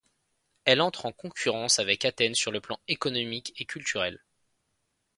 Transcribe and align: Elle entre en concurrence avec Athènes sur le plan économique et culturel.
Elle 0.65 0.81
entre 0.81 1.05
en 1.05 1.11
concurrence 1.11 1.77
avec 1.77 2.05
Athènes 2.05 2.33
sur 2.33 2.51
le 2.51 2.59
plan 2.59 2.79
économique 2.87 3.53
et 3.61 3.65
culturel. 3.65 4.19